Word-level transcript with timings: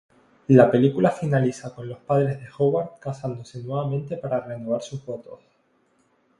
La 0.47 0.71
película 0.71 1.11
finaliza 1.11 1.75
con 1.75 1.87
los 1.87 1.99
padres 1.99 2.39
de 2.41 2.47
Howard 2.57 2.93
casándose 2.99 3.61
nuevamente 3.61 4.17
para 4.17 4.39
renovar 4.39 4.81
sus 4.81 5.05
votos. 5.05 5.41